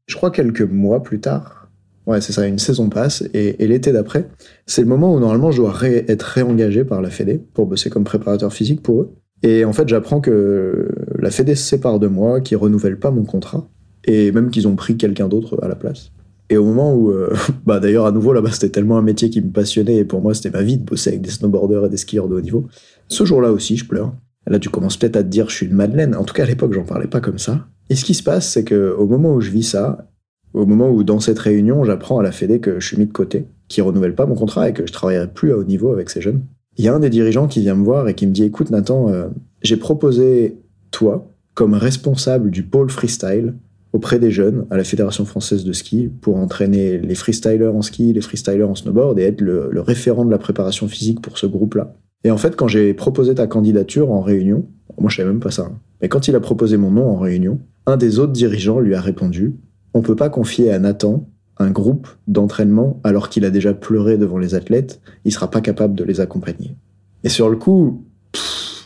je 0.05 0.15
crois 0.15 0.29
quelques 0.29 0.61
mois 0.61 1.01
plus 1.01 1.19
tard, 1.19 1.63
ouais, 2.05 2.21
c'est 2.21 2.33
ça, 2.33 2.45
une 2.47 2.59
saison 2.59 2.89
passe, 2.89 3.23
et, 3.33 3.55
l'été 3.65 3.91
d'après, 3.91 4.27
c'est 4.65 4.81
le 4.81 4.87
moment 4.87 5.13
où 5.13 5.19
normalement 5.19 5.51
je 5.51 5.57
dois 5.57 5.73
être 5.83 6.23
réengagé 6.23 6.83
par 6.83 7.01
la 7.01 7.09
Fédé 7.09 7.41
pour 7.53 7.65
bosser 7.65 7.89
comme 7.89 8.03
préparateur 8.03 8.53
physique 8.53 8.81
pour 8.81 9.01
eux. 9.01 9.15
Et 9.43 9.65
en 9.65 9.73
fait, 9.73 9.87
j'apprends 9.89 10.21
que 10.21 10.87
la 11.19 11.29
Fédé 11.29 11.55
se 11.55 11.63
sépare 11.63 11.99
de 11.99 12.07
moi, 12.07 12.39
qu'ils 12.41 12.57
renouvellent 12.57 12.99
pas 12.99 13.11
mon 13.11 13.25
contrat, 13.25 13.67
et 14.05 14.31
même 14.31 14.49
qu'ils 14.49 14.67
ont 14.67 14.75
pris 14.75 14.97
quelqu'un 14.97 15.27
d'autre 15.27 15.59
à 15.61 15.67
la 15.67 15.75
place. 15.75 16.11
Et 16.49 16.57
au 16.57 16.65
moment 16.65 16.93
où, 16.93 17.11
euh, 17.11 17.33
bah 17.65 17.79
d'ailleurs 17.79 18.05
à 18.05 18.11
nouveau 18.11 18.33
là-bas 18.33 18.51
c'était 18.51 18.69
tellement 18.69 18.97
un 18.97 19.01
métier 19.01 19.29
qui 19.29 19.41
me 19.41 19.51
passionnait 19.51 19.97
et 19.97 20.05
pour 20.05 20.21
moi 20.21 20.33
c'était 20.33 20.49
ma 20.49 20.61
vie 20.61 20.77
de 20.77 20.83
bosser 20.83 21.11
avec 21.11 21.21
des 21.21 21.29
snowboarders 21.29 21.85
et 21.85 21.89
des 21.89 21.97
skieurs 21.97 22.27
de 22.27 22.35
haut 22.35 22.41
niveau. 22.41 22.67
Ce 23.07 23.25
jour-là 23.25 23.51
aussi 23.51 23.77
je 23.77 23.85
pleure. 23.85 24.13
Là 24.45 24.59
tu 24.59 24.69
commences 24.69 24.97
peut-être 24.97 25.15
à 25.15 25.23
te 25.23 25.29
dire 25.29 25.49
je 25.49 25.55
suis 25.55 25.65
une 25.65 25.73
madeleine. 25.73 26.15
En 26.15 26.23
tout 26.23 26.33
cas 26.33 26.43
à 26.43 26.45
l'époque 26.45 26.73
j'en 26.73 26.83
parlais 26.83 27.07
pas 27.07 27.21
comme 27.21 27.39
ça. 27.39 27.65
Et 27.89 27.95
ce 27.95 28.05
qui 28.05 28.13
se 28.13 28.23
passe 28.23 28.49
c'est 28.49 28.63
que 28.63 28.93
au 28.97 29.07
moment 29.07 29.33
où 29.33 29.41
je 29.41 29.51
vis 29.51 29.63
ça, 29.63 30.09
au 30.53 30.65
moment 30.65 30.91
où 30.91 31.03
dans 31.03 31.19
cette 31.19 31.39
réunion 31.39 31.83
j'apprends 31.85 32.19
à 32.19 32.23
la 32.23 32.31
Fédé 32.31 32.59
que 32.59 32.79
je 32.79 32.85
suis 32.85 32.97
mis 32.97 33.05
de 33.05 33.13
côté, 33.13 33.47
qu'ils 33.67 33.83
renouvellent 33.83 34.15
pas 34.15 34.25
mon 34.25 34.35
contrat 34.35 34.69
et 34.69 34.73
que 34.73 34.85
je 34.85 34.91
travaillerai 34.91 35.27
plus 35.27 35.53
à 35.53 35.57
haut 35.57 35.63
niveau 35.63 35.91
avec 35.91 36.09
ces 36.09 36.21
jeunes, 36.21 36.43
il 36.77 36.85
y 36.85 36.87
a 36.87 36.93
un 36.93 36.99
des 36.99 37.09
dirigeants 37.09 37.47
qui 37.47 37.61
vient 37.61 37.75
me 37.75 37.83
voir 37.83 38.07
et 38.07 38.13
qui 38.13 38.27
me 38.27 38.31
dit 38.31 38.43
écoute 38.43 38.71
Nathan, 38.71 39.09
euh, 39.09 39.27
j'ai 39.61 39.77
proposé 39.77 40.57
toi 40.91 41.27
comme 41.53 41.73
responsable 41.73 42.49
du 42.49 42.63
pôle 42.63 42.89
freestyle 42.89 43.53
auprès 43.91 44.17
des 44.17 44.31
jeunes 44.31 44.65
à 44.71 44.77
la 44.77 44.83
Fédération 44.83 45.23
française 45.23 45.63
de 45.63 45.71
ski 45.71 46.09
pour 46.21 46.37
entraîner 46.37 46.97
les 46.97 47.15
freestylers 47.15 47.75
en 47.75 47.83
ski, 47.83 48.11
les 48.13 48.21
freestylers 48.21 48.67
en 48.67 48.73
snowboard 48.73 49.19
et 49.19 49.23
être 49.23 49.41
le, 49.41 49.69
référent 49.81 50.25
de 50.25 50.31
la 50.31 50.39
préparation 50.39 50.87
physique 50.87 51.21
pour 51.21 51.37
ce 51.37 51.45
groupe-là. 51.45 51.93
Et 52.23 52.31
en 52.31 52.37
fait, 52.37 52.55
quand 52.55 52.67
j'ai 52.67 52.93
proposé 52.93 53.35
ta 53.35 53.45
candidature 53.45 54.11
en 54.11 54.21
réunion, 54.21 54.65
moi 54.99 55.09
je 55.11 55.17
savais 55.17 55.29
même 55.29 55.39
pas 55.39 55.51
ça, 55.51 55.63
hein, 55.63 55.77
mais 56.01 56.09
quand 56.09 56.27
il 56.27 56.35
a 56.35 56.39
proposé 56.39 56.77
mon 56.77 56.91
nom 56.91 57.07
en 57.07 57.19
réunion, 57.19 57.59
un 57.85 57.97
des 57.97 58.17
autres 58.17 58.33
dirigeants 58.33 58.79
lui 58.79 58.95
a 58.95 59.01
répondu 59.01 59.53
on 59.93 60.01
peut 60.01 60.15
pas 60.15 60.29
confier 60.29 60.71
à 60.71 60.79
Nathan 60.79 61.29
un 61.57 61.69
groupe 61.69 62.07
d'entraînement 62.27 62.99
alors 63.03 63.29
qu'il 63.29 63.45
a 63.45 63.49
déjà 63.49 63.73
pleuré 63.73 64.17
devant 64.17 64.37
les 64.37 64.55
athlètes, 64.55 65.01
il 65.25 65.31
sera 65.31 65.49
pas 65.49 65.61
capable 65.61 65.95
de 65.95 66.03
les 66.03 66.19
accompagner. 66.19 66.75
Et 67.23 67.29
sur 67.29 67.49
le 67.49 67.55
coup, 67.55 68.03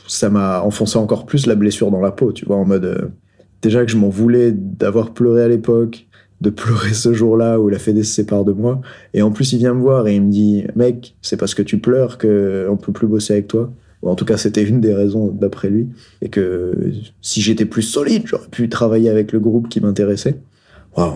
ça 0.07 0.29
m'a 0.29 0.61
enfoncé 0.61 0.97
encore 0.97 1.25
plus 1.25 1.45
la 1.45 1.55
blessure 1.55 1.91
dans 1.91 2.01
la 2.01 2.11
peau, 2.11 2.31
tu 2.31 2.45
vois, 2.45 2.57
en 2.57 2.65
mode 2.65 2.85
euh, 2.85 3.07
déjà 3.61 3.85
que 3.85 3.91
je 3.91 3.97
m'en 3.97 4.09
voulais 4.09 4.51
d'avoir 4.51 5.13
pleuré 5.13 5.43
à 5.43 5.47
l'époque, 5.47 6.07
de 6.41 6.49
pleurer 6.49 6.93
ce 6.93 7.13
jour-là 7.13 7.59
où 7.59 7.69
la 7.69 7.79
Fédé 7.79 8.03
se 8.03 8.13
sépare 8.13 8.45
de 8.45 8.51
moi, 8.53 8.81
et 9.13 9.21
en 9.21 9.31
plus 9.31 9.53
il 9.53 9.59
vient 9.59 9.73
me 9.73 9.81
voir 9.81 10.07
et 10.07 10.15
il 10.15 10.21
me 10.21 10.31
dit 10.31 10.65
mec, 10.75 11.15
c'est 11.21 11.37
parce 11.37 11.55
que 11.55 11.61
tu 11.61 11.79
pleures 11.79 12.17
que 12.17 12.67
on 12.69 12.77
peut 12.77 12.91
plus 12.91 13.07
bosser 13.07 13.33
avec 13.33 13.47
toi. 13.47 13.71
En 14.03 14.15
tout 14.15 14.25
cas, 14.25 14.37
c'était 14.37 14.63
une 14.63 14.79
des 14.79 14.93
raisons 14.93 15.29
d'après 15.29 15.69
lui, 15.69 15.87
et 16.21 16.29
que 16.29 16.91
si 17.21 17.41
j'étais 17.41 17.65
plus 17.65 17.81
solide, 17.81 18.23
j'aurais 18.25 18.47
pu 18.47 18.69
travailler 18.69 19.09
avec 19.09 19.31
le 19.31 19.39
groupe 19.39 19.69
qui 19.69 19.81
m'intéressait. 19.81 20.37
Waouh, 20.95 21.15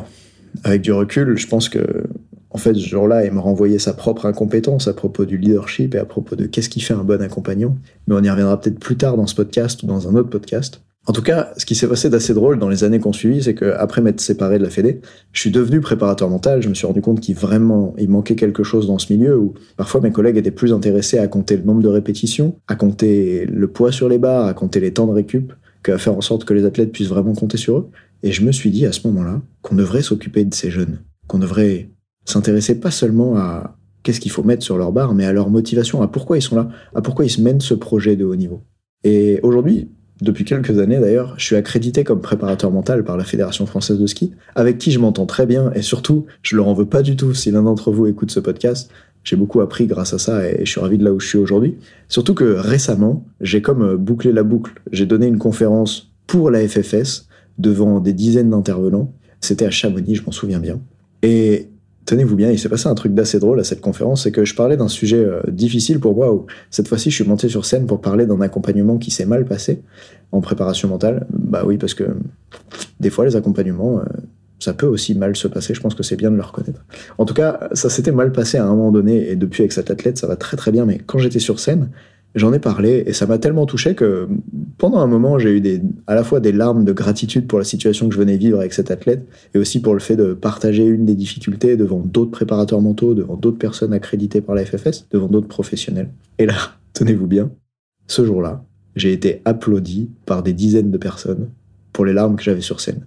avec 0.64 0.82
du 0.82 0.92
recul, 0.92 1.38
je 1.38 1.48
pense 1.48 1.70
que, 1.70 2.04
en 2.50 2.58
fait, 2.58 2.74
ce 2.74 2.88
jour-là, 2.88 3.26
il 3.26 3.32
m'a 3.32 3.42
renvoyé 3.42 3.80
sa 3.80 3.94
propre 3.94 4.26
incompétence 4.26 4.88
à 4.88 4.94
propos 4.94 5.26
du 5.26 5.38
leadership 5.38 5.96
et 5.96 6.00
à 6.00 6.06
propos 6.06 6.36
de 6.36 6.46
qu'est-ce 6.46 6.70
qui 6.70 6.82
fait 6.82 6.94
un 6.94 7.04
bon 7.04 7.22
accompagnant. 7.22 7.78
Mais 8.08 8.16
on 8.16 8.24
y 8.24 8.30
reviendra 8.30 8.60
peut-être 8.60 8.80
plus 8.80 8.98
tard 8.98 9.18
dans 9.18 9.28
ce 9.28 9.36
podcast 9.36 9.84
ou 9.84 9.88
dans 9.88 10.08
un 10.08 10.16
autre 10.16 10.30
podcast. 10.30 10.82
En 11.08 11.14
tout 11.14 11.24
cas, 11.24 11.52
ce 11.58 11.66
qui 11.66 11.74
s'est 11.74 11.88
passé 11.88 12.12
d'assez 12.12 12.36
drôle 12.36 12.60
dans 12.60 12.70
les 12.70 12.84
années 12.84 13.00
qu'on 13.00 13.12
suivi, 13.12 13.42
c'est 13.42 13.56
qu'après 13.56 14.02
m'être 14.02 14.22
séparé 14.22 14.60
de 14.60 14.64
la 14.64 14.70
Fédé, 14.70 15.02
je 15.32 15.40
suis 15.40 15.50
devenu 15.50 15.82
préparateur 15.82 16.30
mental. 16.30 16.62
Je 16.62 16.70
me 16.70 16.76
suis 16.76 16.86
rendu 16.86 17.02
compte 17.02 17.22
qu'il 17.22 17.36
vraiment, 17.36 17.96
manquait 18.08 18.36
quelque 18.36 18.64
chose 18.64 18.86
dans 18.86 19.00
ce 19.00 19.12
milieu 19.12 19.36
où 19.36 19.56
parfois 19.78 20.00
mes 20.02 20.12
collègues 20.12 20.38
étaient 20.38 20.52
plus 20.52 20.74
intéressés 20.74 21.18
à 21.18 21.28
compter 21.28 21.58
le 21.58 21.64
nombre 21.64 21.82
de 21.82 21.88
répétitions, 21.88 22.56
à 22.68 22.76
compter 22.76 23.48
le 23.48 23.68
poids 23.68 23.92
sur 23.92 24.10
les 24.10 24.20
barres, 24.20 24.46
à 24.46 24.54
compter 24.54 24.80
les 24.80 24.94
temps 24.94 25.08
de 25.08 25.14
récup, 25.14 25.54
qu'à 25.82 25.98
faire 25.98 26.16
en 26.16 26.22
sorte 26.22 26.46
que 26.46 26.54
les 26.54 26.66
athlètes 26.66 26.92
puissent 26.92 27.10
vraiment 27.10 27.34
compter 27.34 27.58
sur 27.58 27.78
eux. 27.78 27.90
Et 28.24 28.32
je 28.32 28.44
me 28.44 28.52
suis 28.52 28.72
dit 28.72 28.86
à 28.86 28.92
ce 28.92 29.08
moment-là 29.08 29.42
qu'on 29.62 29.76
devrait 29.76 30.02
s'occuper 30.02 30.46
de 30.46 30.54
ces 30.54 30.72
jeunes, 30.72 31.00
qu'on 31.28 31.40
devrait 31.40 31.90
s'intéresser 32.26 32.80
pas 32.80 32.92
seulement 32.92 33.38
à 33.38 33.78
qu'est-ce 34.04 34.20
qu'il 34.20 34.32
faut 34.32 34.44
mettre 34.44 34.64
sur 34.64 34.78
leur 34.78 34.92
barre, 34.92 35.14
mais 35.14 35.26
à 35.26 35.34
leur 35.34 35.50
motivation, 35.50 36.02
à 36.02 36.08
pourquoi 36.08 36.38
ils 36.38 36.42
sont 36.42 36.56
là, 36.56 36.70
à 36.96 37.02
pourquoi 37.02 37.26
ils 37.26 37.30
se 37.30 37.42
mènent 37.42 37.62
ce 37.62 37.74
projet 37.74 38.16
de 38.16 38.26
haut 38.26 38.36
niveau. 38.36 38.62
Et 39.04 39.40
aujourd'hui, 39.44 39.90
depuis 40.22 40.46
quelques 40.46 40.78
années 40.78 41.00
d'ailleurs, 41.00 41.34
je 41.38 41.46
suis 41.46 41.56
accrédité 41.56 42.04
comme 42.04 42.22
préparateur 42.22 42.72
mental 42.72 43.04
par 43.04 43.18
la 43.18 43.24
Fédération 43.24 43.66
française 43.66 43.98
de 43.98 44.06
ski, 44.06 44.32
avec 44.56 44.78
qui 44.78 44.92
je 44.92 45.00
m'entends 45.00 45.26
très 45.26 45.48
bien 45.48 45.72
et 45.74 45.82
surtout, 45.82 46.26
je 46.44 46.56
leur 46.56 46.68
en 46.68 46.74
veux 46.74 46.86
pas 46.86 47.02
du 47.02 47.16
tout 47.16 47.34
si 47.34 47.50
l'un 47.50 47.64
d'entre 47.64 47.92
vous 47.92 48.06
écoute 48.06 48.30
ce 48.30 48.40
podcast. 48.40 48.92
J'ai 49.24 49.36
beaucoup 49.36 49.62
appris 49.62 49.88
grâce 49.88 50.14
à 50.14 50.20
ça 50.20 50.48
et 50.48 50.62
je 50.64 50.70
suis 50.70 50.80
ravi 50.80 50.98
de 50.98 51.04
là 51.04 51.14
où 51.14 51.20
je 51.20 51.28
suis 51.28 51.38
aujourd'hui. 51.38 51.78
Surtout 52.08 52.34
que 52.34 52.56
récemment, 52.56 53.26
j'ai 53.40 53.62
comme 53.62 53.96
bouclé 53.96 54.32
la 54.32 54.44
boucle. 54.44 54.74
J'ai 54.92 55.06
donné 55.06 55.28
une 55.28 55.38
conférence 55.38 56.12
pour 56.28 56.50
la 56.50 56.68
FFS 56.68 57.28
devant 57.62 58.00
des 58.00 58.14
dizaines 58.14 58.50
d'intervenants. 58.50 59.14
C'était 59.40 59.66
à 59.66 59.72
Chamonix, 59.72 60.16
je 60.16 60.24
m'en 60.26 60.32
souviens 60.32 60.60
bien. 60.60 60.80
Et 61.24 61.70
tenez-vous 62.06 62.36
bien, 62.36 62.52
il 62.52 62.60
s'est 62.60 62.70
passé 62.70 62.88
un 62.88 62.96
truc 62.96 63.14
d'assez 63.14 63.40
drôle 63.40 63.60
à 63.60 63.64
cette 63.64 63.82
conférence, 63.82 64.24
c'est 64.24 64.32
que 64.32 64.44
je 64.44 64.56
parlais 64.56 64.78
d'un 64.78 64.88
sujet 64.88 65.24
euh, 65.24 65.42
difficile 65.48 66.00
pour 66.00 66.16
moi, 66.16 66.34
où 66.34 66.46
cette 66.70 66.88
fois-ci 66.88 67.10
je 67.10 67.16
suis 67.16 67.24
monté 67.24 67.48
sur 67.48 67.66
scène 67.66 67.86
pour 67.86 68.02
parler 68.02 68.26
d'un 68.26 68.42
accompagnement 68.42 68.98
qui 68.98 69.12
s'est 69.12 69.26
mal 69.26 69.46
passé 69.46 69.82
en 70.32 70.42
préparation 70.42 70.90
mentale. 70.90 71.28
Bah 71.30 71.64
oui, 71.66 71.78
parce 71.78 71.94
que 71.94 72.04
des 73.00 73.10
fois 73.10 73.26
les 73.26 73.36
accompagnements, 73.36 74.00
euh, 74.00 74.04
ça 74.60 74.74
peut 74.74 74.88
aussi 74.88 75.16
mal 75.16 75.36
se 75.36 75.48
passer, 75.48 75.74
je 75.74 75.82
pense 75.82 75.96
que 75.96 76.04
c'est 76.04 76.16
bien 76.16 76.32
de 76.32 76.36
le 76.36 76.42
reconnaître. 76.42 76.84
En 77.18 77.26
tout 77.26 77.34
cas, 77.34 77.70
ça 77.74 77.90
s'était 77.90 78.12
mal 78.12 78.32
passé 78.32 78.58
à 78.58 78.66
un 78.66 78.70
moment 78.76 78.92
donné, 78.92 79.30
et 79.30 79.36
depuis 79.36 79.62
avec 79.62 79.72
cet 79.72 79.90
athlète, 79.90 80.18
ça 80.18 80.28
va 80.28 80.36
très 80.36 80.58
très 80.58 80.72
bien, 80.72 80.86
mais 80.86 81.00
quand 81.06 81.20
j'étais 81.20 81.40
sur 81.40 81.60
scène, 81.60 81.90
J'en 82.34 82.54
ai 82.54 82.60
parlé 82.60 83.04
et 83.06 83.14
ça 83.14 83.26
m'a 83.26 83.38
tellement 83.38 83.66
touché 83.66 83.94
que 83.94 84.30
pendant 84.78 85.00
un 85.00 85.08
moment, 85.08 85.38
j'ai 85.38 85.52
eu 85.52 85.82
à 86.08 86.16
la 86.16 86.24
fois 86.24 86.40
des 86.40 86.54
larmes 86.54 86.86
de 86.86 86.94
gratitude 86.94 87.46
pour 87.46 87.60
la 87.60 87.66
situation 87.66 88.08
que 88.08 88.16
je 88.16 88.20
venais 88.20 88.38
vivre 88.38 88.60
avec 88.60 88.74
cet 88.74 88.90
athlète 88.90 89.28
et 89.54 89.58
aussi 89.58 89.82
pour 89.82 89.94
le 89.94 90.00
fait 90.00 90.16
de 90.16 90.34
partager 90.34 90.86
une 90.86 91.06
des 91.06 91.16
difficultés 91.16 91.76
devant 91.76 92.00
d'autres 92.00 92.32
préparateurs 92.32 92.80
mentaux, 92.80 93.14
devant 93.14 93.36
d'autres 93.36 93.58
personnes 93.58 93.92
accréditées 93.92 94.40
par 94.40 94.56
la 94.56 94.66
FFS, 94.66 95.08
devant 95.12 95.28
d'autres 95.28 95.50
professionnels. 95.50 96.10
Et 96.40 96.46
là, 96.46 96.56
tenez-vous 96.94 97.28
bien, 97.28 97.52
ce 98.08 98.26
jour-là, 98.26 98.64
j'ai 98.96 99.12
été 99.12 99.42
applaudi 99.44 100.10
par 100.26 100.42
des 100.42 100.54
dizaines 100.54 100.92
de 100.92 100.98
personnes 100.98 101.50
pour 101.92 102.06
les 102.06 102.14
larmes 102.14 102.38
que 102.38 102.44
j'avais 102.44 102.62
sur 102.62 102.80
scène. 102.80 103.06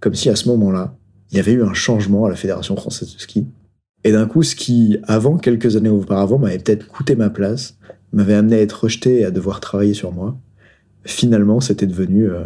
Comme 0.00 0.14
si 0.14 0.28
à 0.28 0.36
ce 0.36 0.48
moment-là, 0.48 0.94
il 1.30 1.36
y 1.36 1.40
avait 1.40 1.52
eu 1.52 1.62
un 1.62 1.74
changement 1.74 2.26
à 2.26 2.28
la 2.28 2.36
Fédération 2.36 2.76
française 2.76 3.14
de 3.14 3.20
ski 3.20 3.46
Et 4.04 4.12
d'un 4.12 4.26
coup, 4.26 4.42
ce 4.42 4.54
qui, 4.54 4.98
avant, 5.04 5.36
quelques 5.36 5.76
années 5.76 5.88
auparavant, 5.88 6.38
m'avait 6.38 6.58
peut-être 6.58 6.88
coûté 6.88 7.16
ma 7.16 7.30
place, 7.30 7.76
m'avait 8.12 8.34
amené 8.34 8.56
à 8.56 8.60
être 8.60 8.84
rejeté 8.84 9.20
et 9.20 9.24
à 9.24 9.30
devoir 9.30 9.60
travailler 9.60 9.94
sur 9.94 10.12
moi, 10.12 10.38
finalement, 11.04 11.60
c'était 11.60 11.86
devenu 11.86 12.28
euh, 12.28 12.44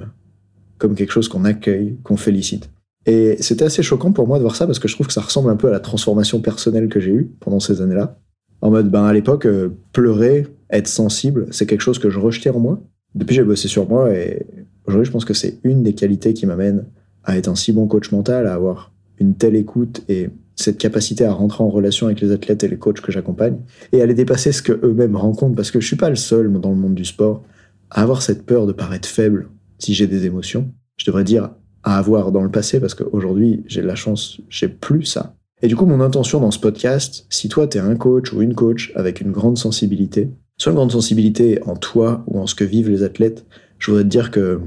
comme 0.79 0.95
quelque 0.95 1.13
chose 1.13 1.29
qu'on 1.29 1.45
accueille, 1.45 1.97
qu'on 2.03 2.17
félicite. 2.17 2.71
Et 3.07 3.37
c'était 3.41 3.65
assez 3.65 3.83
choquant 3.83 4.13
pour 4.13 4.27
moi 4.27 4.39
de 4.39 4.43
voir 4.43 4.57
ça 4.57 4.67
parce 4.67 4.79
que 4.79 4.89
je 4.89 4.95
trouve 4.95 5.07
que 5.07 5.13
ça 5.13 5.21
ressemble 5.21 5.51
un 5.51 5.57
peu 5.57 5.69
à 5.69 5.73
la 5.73 5.81
transformation 5.81 6.41
personnelle 6.41 6.89
que 6.89 7.01
j'ai 7.01 7.11
eue 7.11 7.31
pendant 7.41 7.61
ces 7.61 7.83
années-là. 7.83 8.19
En 8.63 8.71
mode, 8.71 8.91
ben 8.91 9.05
à 9.05 9.13
l'époque, 9.13 9.47
euh, 9.47 9.77
pleurer, 9.93 10.47
être 10.71 10.89
sensible, 10.89 11.47
c'est 11.51 11.67
quelque 11.67 11.83
chose 11.83 11.99
que 11.99 12.09
je 12.09 12.19
rejetais 12.19 12.51
en 12.51 12.61
moi. 12.61 12.81
Depuis, 13.15 13.35
j'ai 13.35 13.45
bossé 13.45 13.69
sur 13.69 13.89
moi 13.89 14.13
et 14.15 14.47
aujourd'hui, 14.87 15.07
je 15.07 15.13
pense 15.13 15.25
que 15.25 15.35
c'est 15.35 15.59
une 15.65 15.83
des 15.83 15.95
qualités 15.95 16.33
qui 16.33 16.47
m'amène 16.47 16.87
à 17.25 17.37
être 17.37 17.49
un 17.49 17.55
si 17.55 17.73
bon 17.73 17.87
coach 17.87 18.11
mental, 18.11 18.47
à 18.47 18.55
avoir 18.55 18.93
une 19.19 19.35
telle 19.35 19.55
écoute 19.55 20.03
et 20.09 20.31
cette 20.57 20.79
capacité 20.79 21.25
à 21.25 21.33
rentrer 21.33 21.65
en 21.65 21.69
relation 21.69 22.07
avec 22.07 22.21
les 22.21 22.33
athlètes 22.33 22.65
et 22.65 22.69
les 22.69 22.79
coachs 22.79 23.01
que 23.01 23.13
j'accompagne 23.13 23.59
et 23.93 24.03
à 24.03 24.07
les 24.07 24.15
dépasser 24.15 24.53
ce 24.53 24.63
que 24.63 24.73
eux-mêmes 24.85 25.17
rencontrent 25.17 25.57
parce 25.57 25.71
que 25.71 25.81
je 25.81 25.87
suis 25.87 25.97
pas 25.97 26.11
le 26.11 26.17
seul 26.17 26.53
dans 26.61 26.71
le 26.71 26.77
monde 26.77 26.95
du 26.95 27.05
sport 27.05 27.43
à 27.91 28.03
avoir 28.03 28.23
cette 28.23 28.45
peur 28.45 28.67
de 28.67 28.73
paraître 28.73 29.09
faible 29.09 29.49
si 29.79 29.95
j'ai 29.95 30.07
des 30.07 30.27
émotions. 30.27 30.71
Je 30.97 31.07
devrais 31.07 31.25
dire 31.25 31.51
à 31.83 31.99
avoir 31.99 32.33
dans 32.33 32.43
le 32.43 32.51
passé 32.51 32.81
parce 32.81 32.95
qu'aujourd'hui, 32.95 33.65
j'ai 33.67 33.83
la 33.83 33.95
chance, 33.95 34.41
j'ai 34.49 34.69
plus 34.69 35.05
ça. 35.05 35.37
Et 35.63 35.69
du 35.69 35.77
coup, 35.77 35.87
mon 35.87 36.01
intention 36.01 36.41
dans 36.41 36.51
ce 36.51 36.59
podcast, 36.59 37.27
si 37.31 37.49
toi, 37.49 37.67
tu 37.67 37.79
es 37.79 37.81
un 37.81 37.97
coach 37.97 38.33
ou 38.33 38.43
une 38.43 38.55
coach 38.55 38.93
avec 38.95 39.21
une 39.21 39.33
grande 39.33 39.59
sensibilité, 39.59 40.31
soit 40.59 40.73
une 40.73 40.77
grande 40.77 40.93
sensibilité 40.93 41.63
en 41.65 41.77
toi 41.77 42.25
ou 42.27 42.39
en 42.39 42.47
ce 42.47 42.55
que 42.55 42.65
vivent 42.65 42.91
les 42.91 43.03
athlètes, 43.03 43.47
je 43.79 43.91
voudrais 43.91 44.05
te 44.05 44.09
dire 44.09 44.31
que 44.31 44.61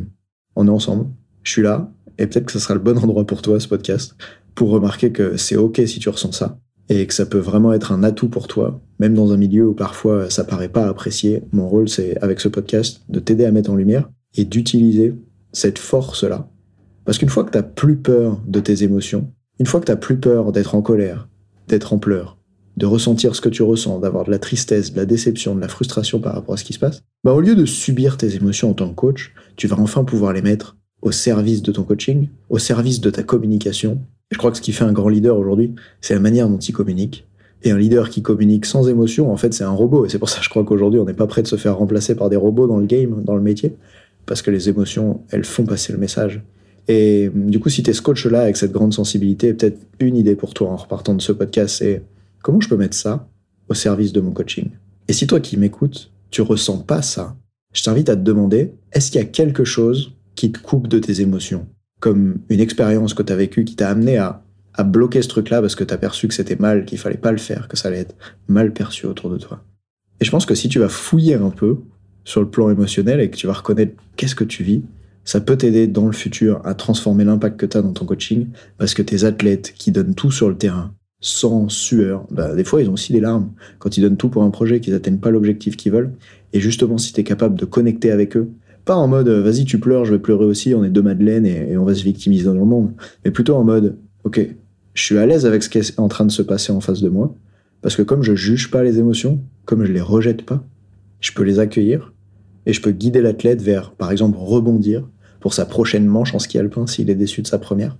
on 0.55 0.67
est 0.67 0.71
ensemble, 0.71 1.07
je 1.43 1.51
suis 1.51 1.61
là, 1.61 1.91
et 2.17 2.25
peut-être 2.25 2.45
que 2.45 2.51
ce 2.51 2.59
sera 2.59 2.73
le 2.73 2.79
bon 2.79 2.97
endroit 2.97 3.25
pour 3.25 3.41
toi, 3.41 3.59
ce 3.59 3.67
podcast, 3.67 4.15
pour 4.57 4.71
remarquer 4.71 5.13
que 5.13 5.37
c'est 5.37 5.55
ok 5.55 5.81
si 5.85 5.99
tu 5.99 6.09
ressens 6.09 6.33
ça, 6.33 6.59
et 6.89 7.07
que 7.07 7.13
ça 7.13 7.25
peut 7.25 7.37
vraiment 7.37 7.71
être 7.71 7.93
un 7.93 8.03
atout 8.03 8.27
pour 8.27 8.47
toi, 8.47 8.81
même 8.99 9.13
dans 9.13 9.31
un 9.31 9.37
milieu 9.37 9.67
où 9.67 9.73
parfois 9.73 10.29
ça 10.29 10.43
paraît 10.43 10.67
pas 10.67 10.87
apprécié. 10.87 11.43
Mon 11.53 11.69
rôle, 11.69 11.87
c'est, 11.87 12.17
avec 12.21 12.41
ce 12.41 12.49
podcast, 12.49 13.01
de 13.07 13.19
t'aider 13.19 13.45
à 13.45 13.51
mettre 13.51 13.69
en 13.69 13.75
lumière 13.75 14.09
et 14.35 14.43
d'utiliser 14.43 15.15
cette 15.53 15.79
force-là 15.79 16.49
parce 17.07 17.19
qu'une 17.19 17.29
fois 17.29 17.45
que 17.45 17.57
tu 17.57 17.63
plus 17.63 17.95
peur 17.95 18.41
de 18.45 18.59
tes 18.59 18.83
émotions, 18.83 19.31
une 19.61 19.65
fois 19.65 19.79
que 19.79 19.89
tu 19.89 19.97
plus 19.97 20.17
peur 20.17 20.51
d'être 20.51 20.75
en 20.75 20.81
colère, 20.81 21.29
d'être 21.69 21.93
en 21.93 21.99
pleurs, 21.99 22.37
de 22.75 22.85
ressentir 22.85 23.33
ce 23.33 23.39
que 23.39 23.47
tu 23.47 23.63
ressens, 23.63 23.99
d'avoir 23.99 24.25
de 24.25 24.29
la 24.29 24.39
tristesse, 24.39 24.91
de 24.91 24.97
la 24.97 25.05
déception, 25.05 25.55
de 25.55 25.61
la 25.61 25.69
frustration 25.69 26.19
par 26.19 26.33
rapport 26.33 26.55
à 26.55 26.57
ce 26.57 26.65
qui 26.65 26.73
se 26.73 26.79
passe, 26.79 27.03
bah 27.23 27.31
au 27.31 27.39
lieu 27.39 27.55
de 27.55 27.65
subir 27.65 28.17
tes 28.17 28.35
émotions 28.35 28.71
en 28.71 28.73
tant 28.73 28.89
que 28.89 28.95
coach, 28.95 29.33
tu 29.55 29.67
vas 29.67 29.79
enfin 29.79 30.03
pouvoir 30.03 30.33
les 30.33 30.41
mettre 30.41 30.75
au 31.01 31.11
service 31.11 31.61
de 31.61 31.71
ton 31.71 31.83
coaching, 31.83 32.27
au 32.49 32.57
service 32.57 33.01
de 33.01 33.09
ta 33.09 33.23
communication. 33.23 33.99
je 34.31 34.37
crois 34.37 34.51
que 34.51 34.57
ce 34.57 34.61
qui 34.61 34.73
fait 34.73 34.83
un 34.83 34.91
grand 34.91 35.09
leader 35.09 35.37
aujourd'hui, 35.37 35.73
c'est 36.01 36.13
la 36.13 36.19
manière 36.19 36.49
dont 36.49 36.57
il 36.57 36.73
communique. 36.73 37.25
Et 37.63 37.71
un 37.71 37.77
leader 37.77 38.09
qui 38.09 38.21
communique 38.21 38.65
sans 38.65 38.87
émotion, 38.87 39.31
en 39.31 39.37
fait, 39.37 39.53
c'est 39.53 39.63
un 39.63 39.71
robot. 39.71 40.05
Et 40.05 40.09
c'est 40.09 40.19
pour 40.19 40.29
ça 40.29 40.39
que 40.39 40.43
je 40.43 40.49
crois 40.49 40.63
qu'aujourd'hui, 40.63 40.99
on 40.99 41.05
n'est 41.05 41.13
pas 41.13 41.27
prêt 41.27 41.41
de 41.41 41.47
se 41.47 41.55
faire 41.55 41.77
remplacer 41.77 42.15
par 42.15 42.29
des 42.29 42.35
robots 42.35 42.67
dans 42.67 42.77
le 42.77 42.85
game, 42.85 43.23
dans 43.23 43.35
le 43.35 43.41
métier, 43.41 43.73
parce 44.25 44.41
que 44.41 44.51
les 44.51 44.69
émotions, 44.69 45.21
elles 45.29 45.45
font 45.45 45.65
passer 45.65 45.91
le 45.91 45.97
message. 45.97 46.41
Et 46.87 47.29
du 47.33 47.59
coup, 47.59 47.69
si 47.69 47.83
tu 47.83 47.89
es 47.89 47.93
ce 47.93 48.01
coach-là 48.01 48.41
avec 48.41 48.57
cette 48.57 48.71
grande 48.71 48.93
sensibilité, 48.93 49.53
peut-être 49.53 49.79
une 49.99 50.15
idée 50.15 50.35
pour 50.35 50.53
toi 50.53 50.69
en 50.69 50.75
repartant 50.75 51.13
de 51.13 51.21
ce 51.21 51.31
podcast, 51.31 51.77
c'est 51.79 52.03
comment 52.43 52.61
je 52.61 52.69
peux 52.69 52.77
mettre 52.77 52.95
ça 52.95 53.27
au 53.69 53.73
service 53.73 54.13
de 54.13 54.21
mon 54.21 54.31
coaching? 54.31 54.69
Et 55.07 55.13
si 55.13 55.27
toi 55.27 55.39
qui 55.39 55.57
m'écoutes, 55.57 56.11
tu 56.29 56.41
ressens 56.41 56.79
pas 56.79 57.01
ça, 57.01 57.35
je 57.73 57.83
t'invite 57.83 58.09
à 58.09 58.15
te 58.15 58.21
demander, 58.21 58.73
est-ce 58.93 59.11
qu'il 59.11 59.19
y 59.19 59.23
a 59.23 59.27
quelque 59.27 59.63
chose 59.63 60.13
qui 60.37 60.51
te 60.51 60.59
coupe 60.59 60.87
de 60.87 60.99
tes 60.99 61.19
émotions 61.19 61.67
Comme 61.99 62.37
une 62.47 62.61
expérience 62.61 63.13
que 63.13 63.23
tu 63.23 63.33
as 63.33 63.35
vécue 63.35 63.65
qui 63.65 63.75
t'a 63.75 63.89
amené 63.89 64.17
à, 64.17 64.43
bloquer 64.85 65.23
ce 65.23 65.27
truc-là 65.27 65.59
parce 65.59 65.73
que 65.75 65.83
tu 65.83 65.91
as 65.91 65.97
perçu 65.97 66.27
que 66.27 66.35
c'était 66.35 66.55
mal, 66.55 66.85
qu'il 66.85 66.99
fallait 66.99 67.17
pas 67.17 67.31
le 67.31 67.39
faire, 67.39 67.67
que 67.67 67.75
ça 67.75 67.87
allait 67.87 68.01
être 68.01 68.15
mal 68.47 68.71
perçu 68.71 69.07
autour 69.07 69.31
de 69.31 69.37
toi. 69.39 69.63
Et 70.21 70.25
je 70.25 70.29
pense 70.29 70.45
que 70.45 70.53
si 70.53 70.69
tu 70.69 70.77
vas 70.77 70.87
fouiller 70.87 71.33
un 71.33 71.49
peu 71.49 71.79
sur 72.23 72.41
le 72.41 72.49
plan 72.49 72.69
émotionnel 72.69 73.19
et 73.19 73.31
que 73.31 73.35
tu 73.35 73.47
vas 73.47 73.53
reconnaître 73.53 73.93
qu'est-ce 74.17 74.35
que 74.35 74.43
tu 74.43 74.61
vis, 74.61 74.83
ça 75.25 75.41
peut 75.41 75.57
t'aider 75.57 75.87
dans 75.87 76.05
le 76.05 76.11
futur 76.11 76.61
à 76.63 76.75
transformer 76.75 77.23
l'impact 77.23 77.59
que 77.59 77.65
tu 77.65 77.75
as 77.75 77.81
dans 77.81 77.91
ton 77.91 78.05
coaching, 78.05 78.49
parce 78.77 78.93
que 78.93 79.01
tes 79.01 79.23
athlètes 79.23 79.73
qui 79.75 79.91
donnent 79.91 80.13
tout 80.13 80.31
sur 80.31 80.47
le 80.47 80.55
terrain, 80.55 80.93
sans 81.19 81.67
sueur, 81.69 82.27
bah, 82.29 82.53
des 82.53 82.63
fois 82.63 82.81
ils 82.83 82.89
ont 82.89 82.93
aussi 82.93 83.13
des 83.13 83.19
larmes 83.19 83.51
quand 83.79 83.97
ils 83.97 84.01
donnent 84.01 84.17
tout 84.17 84.29
pour 84.29 84.43
un 84.43 84.51
projet, 84.51 84.79
qu'ils 84.79 84.93
n'atteignent 84.93 85.17
pas 85.17 85.31
l'objectif 85.31 85.75
qu'ils 85.75 85.91
veulent. 85.91 86.13
Et 86.53 86.59
justement, 86.59 86.99
si 86.99 87.13
tu 87.13 87.21
es 87.21 87.23
capable 87.23 87.55
de 87.55 87.65
connecter 87.65 88.11
avec 88.11 88.37
eux, 88.37 88.51
pas 88.87 88.95
en 88.95 89.07
mode 89.07 89.27
euh, 89.27 89.43
vas-y 89.43 89.65
tu 89.65 89.79
pleures, 89.79 90.05
je 90.05 90.13
vais 90.13 90.19
pleurer 90.19 90.45
aussi, 90.45 90.73
on 90.73 90.83
est 90.83 90.89
deux 90.89 91.03
Madeleine 91.03 91.45
et, 91.45 91.77
on 91.77 91.83
va 91.83 91.93
se 91.93 92.03
victimiser 92.03 92.45
dans 92.45 92.53
le 92.53 92.65
monde, 92.65 92.93
mais 93.23 93.29
plutôt 93.29 93.55
en 93.55 93.63
mode 93.63 93.97
ok, 94.23 94.39
je 94.95 95.03
suis 95.03 95.17
à 95.17 95.25
l'aise 95.27 95.45
avec 95.45 95.61
ce 95.61 95.69
qui 95.69 95.77
est 95.77 95.99
en 95.99 96.07
train 96.07 96.25
de 96.25 96.31
se 96.31 96.41
passer 96.41 96.71
en 96.71 96.79
face 96.79 97.01
de 97.01 97.09
moi, 97.09 97.35
parce 97.81 97.95
que 97.95 98.01
comme 98.01 98.23
je 98.23 98.33
juge 98.33 98.71
pas 98.71 98.83
les 98.83 98.97
émotions, 98.97 99.39
comme 99.65 99.85
je 99.85 99.91
les 99.91 100.01
rejette 100.01 100.43
pas, 100.43 100.63
je 101.19 101.31
peux 101.33 101.43
les 101.43 101.59
accueillir 101.59 102.13
et 102.65 102.73
je 102.73 102.81
peux 102.81 102.91
guider 102.91 103.21
l'athlète 103.21 103.61
vers, 103.61 103.91
par 103.91 104.11
exemple, 104.11 104.37
rebondir 104.39 105.07
pour 105.39 105.53
sa 105.53 105.65
prochaine 105.65 106.05
manche 106.05 106.33
en 106.33 106.39
ski 106.39 106.57
alpin 106.57 106.87
s'il 106.87 107.09
est 107.09 107.15
déçu 107.15 107.41
de 107.41 107.47
sa 107.47 107.59
première. 107.59 107.97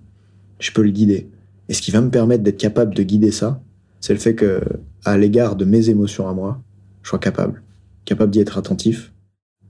Je 0.59 0.71
peux 0.71 0.81
le 0.81 0.89
guider. 0.89 1.29
Et 1.69 1.73
ce 1.73 1.81
qui 1.81 1.91
va 1.91 2.01
me 2.01 2.09
permettre 2.09 2.43
d'être 2.43 2.57
capable 2.57 2.95
de 2.95 3.03
guider 3.03 3.31
ça, 3.31 3.61
c'est 3.99 4.13
le 4.13 4.19
fait 4.19 4.35
que, 4.35 4.61
à 5.05 5.17
l'égard 5.17 5.55
de 5.55 5.65
mes 5.65 5.89
émotions 5.89 6.27
à 6.27 6.33
moi, 6.33 6.61
je 7.03 7.09
sois 7.09 7.19
capable. 7.19 7.61
Capable 8.05 8.31
d'y 8.31 8.39
être 8.39 8.57
attentif, 8.57 9.11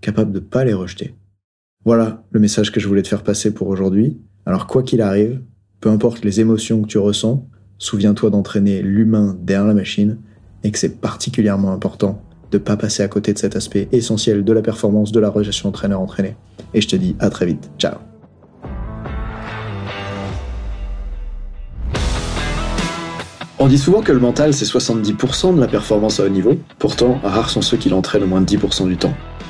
capable 0.01 0.31
de 0.31 0.39
pas 0.39 0.63
les 0.63 0.73
rejeter. 0.73 1.15
Voilà 1.85 2.23
le 2.31 2.39
message 2.39 2.71
que 2.71 2.79
je 2.79 2.87
voulais 2.87 3.01
te 3.01 3.07
faire 3.07 3.23
passer 3.23 3.53
pour 3.53 3.67
aujourd'hui. 3.67 4.19
Alors 4.45 4.67
quoi 4.67 4.83
qu'il 4.83 5.01
arrive, 5.01 5.41
peu 5.79 5.89
importe 5.89 6.23
les 6.23 6.39
émotions 6.39 6.81
que 6.81 6.87
tu 6.87 6.97
ressens, 6.97 7.47
souviens-toi 7.77 8.29
d'entraîner 8.29 8.81
l'humain 8.81 9.37
derrière 9.41 9.67
la 9.67 9.73
machine 9.73 10.17
et 10.63 10.71
que 10.71 10.79
c'est 10.79 10.99
particulièrement 10.99 11.71
important 11.71 12.21
de 12.51 12.57
pas 12.57 12.77
passer 12.77 13.03
à 13.03 13.07
côté 13.07 13.33
de 13.33 13.37
cet 13.37 13.55
aspect 13.55 13.87
essentiel 13.91 14.43
de 14.43 14.53
la 14.53 14.61
performance 14.61 15.11
de 15.11 15.19
la 15.19 15.29
relation 15.29 15.69
entraîneur-entraîné. 15.69 16.35
Et 16.73 16.81
je 16.81 16.87
te 16.87 16.95
dis 16.95 17.15
à 17.19 17.29
très 17.29 17.45
vite. 17.45 17.69
Ciao. 17.77 17.97
On 23.59 23.67
dit 23.67 23.79
souvent 23.79 24.01
que 24.01 24.11
le 24.11 24.19
mental, 24.19 24.53
c'est 24.53 24.65
70% 24.65 25.55
de 25.55 25.59
la 25.59 25.67
performance 25.67 26.19
à 26.19 26.25
haut 26.25 26.29
niveau. 26.29 26.57
Pourtant, 26.77 27.19
rares 27.23 27.49
sont 27.49 27.63
ceux 27.63 27.77
qui 27.77 27.89
l'entraînent 27.89 28.23
au 28.23 28.27
moins 28.27 28.41
de 28.41 28.45
10% 28.45 28.87
du 28.87 28.97
temps. 28.97 29.13